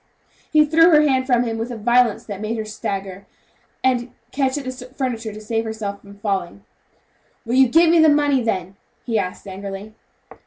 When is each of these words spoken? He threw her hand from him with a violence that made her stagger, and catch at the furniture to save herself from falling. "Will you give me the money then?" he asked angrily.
He 0.51 0.65
threw 0.65 0.89
her 0.89 1.01
hand 1.03 1.27
from 1.27 1.43
him 1.43 1.59
with 1.59 1.69
a 1.71 1.77
violence 1.77 2.23
that 2.25 2.41
made 2.41 2.57
her 2.57 2.65
stagger, 2.65 3.27
and 3.83 4.11
catch 4.31 4.57
at 4.57 4.63
the 4.63 4.71
furniture 4.71 5.31
to 5.31 5.39
save 5.39 5.63
herself 5.63 6.01
from 6.01 6.17
falling. 6.17 6.63
"Will 7.45 7.53
you 7.53 7.67
give 7.67 7.91
me 7.91 7.99
the 7.99 8.09
money 8.09 8.41
then?" 8.41 8.77
he 9.05 9.19
asked 9.19 9.47
angrily. 9.47 9.93